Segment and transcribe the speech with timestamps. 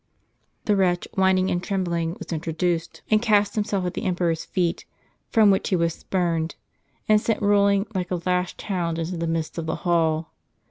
[0.65, 4.83] The wretch, whining and trembling, was introduced; and cast himself at the emperor's feet,
[5.29, 6.55] from which he was spurned,
[7.07, 10.33] and sent rolling, like a lashed hound, into the midst of the hall.